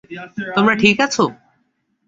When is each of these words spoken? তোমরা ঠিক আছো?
তোমরা 0.55 0.75
ঠিক 0.75 0.97
আছো? 1.05 1.23